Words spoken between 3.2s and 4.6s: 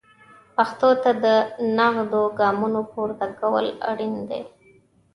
کول اړین دي.